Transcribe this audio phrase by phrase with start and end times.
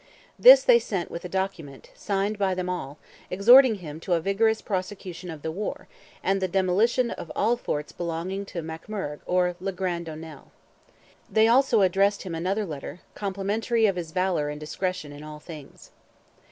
[0.39, 2.97] This they sent with a document, signed by them all,
[3.29, 5.87] exhorting him to a vigorous prosecution of the war,
[6.23, 10.51] and the demolition of all forts belonging to "MacMourgh [or] le grand O'Nel."
[11.31, 15.91] They also addressed him another letter, complimentary of his valour and discretion in all things.